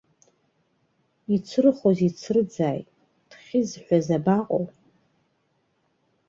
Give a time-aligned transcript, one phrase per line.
[1.35, 2.87] Ицрыхоз ицрыӡааит,
[3.29, 4.65] дхьызҳәаз абаҟоу?!